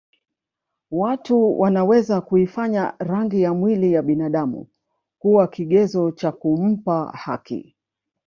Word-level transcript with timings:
Watu 0.91 1.59
wanaweza 1.59 2.21
kuifanya 2.21 2.93
rangi 2.99 3.41
ya 3.41 3.53
mwili 3.53 3.93
ya 3.93 4.01
binadamu 4.01 4.67
kuwa 5.19 5.47
kigezo 5.47 6.11
cha 6.11 6.31
kumpa 6.31 7.11
haki 7.11 7.75